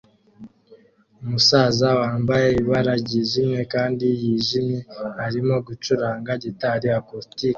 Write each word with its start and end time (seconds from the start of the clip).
Umusaza 1.21 1.87
wambaye 2.01 2.47
ibara 2.61 2.93
ryijimye 3.01 3.61
kandi 3.73 4.05
yijimye 4.21 4.79
arimo 5.25 5.53
gucuranga 5.67 6.31
gitari 6.43 6.87
acoustic 6.99 7.49